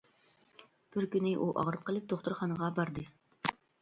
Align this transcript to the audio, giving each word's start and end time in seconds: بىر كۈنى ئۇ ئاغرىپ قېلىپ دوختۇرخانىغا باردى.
بىر 0.95 1.05
كۈنى 1.15 1.33
ئۇ 1.41 1.49
ئاغرىپ 1.55 1.85
قېلىپ 1.91 2.07
دوختۇرخانىغا 2.15 2.71
باردى. 2.81 3.05